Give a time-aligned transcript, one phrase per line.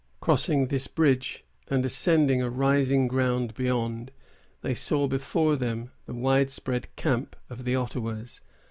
[0.19, 4.09] Crossing this bridge, and ascending a rising ground beyond,
[4.61, 8.41] they saw before them the wide spread camp of the Ottawas.